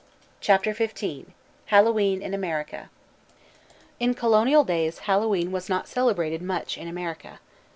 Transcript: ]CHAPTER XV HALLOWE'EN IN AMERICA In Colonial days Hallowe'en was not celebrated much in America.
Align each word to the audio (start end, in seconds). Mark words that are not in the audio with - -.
]CHAPTER 0.41 0.73
XV 0.73 1.27
HALLOWE'EN 1.67 2.23
IN 2.23 2.33
AMERICA 2.33 2.89
In 3.99 4.15
Colonial 4.15 4.63
days 4.63 4.97
Hallowe'en 5.05 5.51
was 5.51 5.69
not 5.69 5.87
celebrated 5.87 6.41
much 6.41 6.75
in 6.75 6.87
America. 6.87 7.39